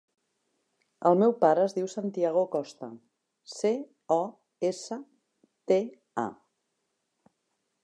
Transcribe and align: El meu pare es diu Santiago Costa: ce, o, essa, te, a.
El 1.09 1.17
meu 1.23 1.33
pare 1.43 1.65
es 1.65 1.75
diu 1.75 1.89
Santiago 1.93 2.43
Costa: 2.55 2.89
ce, 3.57 3.73
o, 4.17 4.19
essa, 4.71 4.99
te, 5.73 5.79
a. 6.25 6.27